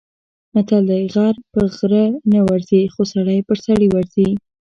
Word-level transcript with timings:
متل 0.53 0.83
دی: 0.89 1.03
غر 1.13 1.35
په 1.51 1.61
غره 1.75 2.05
نه 2.31 2.39
ورځي، 2.47 2.81
خو 2.93 3.01
سړی 3.13 3.37
په 3.47 3.53
سړي 3.65 3.87
ورځي. 3.89 4.29